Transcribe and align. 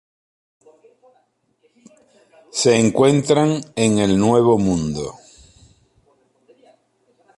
Se 2.51 2.75
encuentran 2.75 3.61
en 3.75 3.99
el 3.99 4.17
Nuevo 4.17 4.57
Mundo. 4.57 5.13